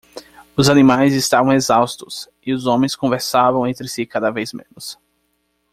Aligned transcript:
Os 0.57 0.67
animais 0.67 1.13
estavam 1.13 1.53
exaustos? 1.53 2.27
e 2.43 2.53
os 2.53 2.65
homens 2.65 2.95
conversavam 2.95 3.67
entre 3.67 3.87
si 3.87 4.03
cada 4.03 4.31
vez 4.31 4.51
menos. 4.51 4.97